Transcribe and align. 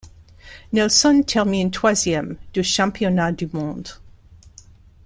Nelson 0.73 1.21
termine 1.23 1.69
troisième 1.69 2.35
du 2.55 2.63
championnat 2.63 3.31
du 3.31 3.47
monde. 3.53 3.87